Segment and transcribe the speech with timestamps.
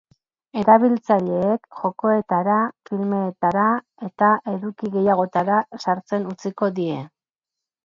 [0.59, 2.55] Erabiltzaileek jokoetara,
[2.89, 3.67] filmetara
[4.09, 7.01] eta eduki gehiagotara sartzen utziko die.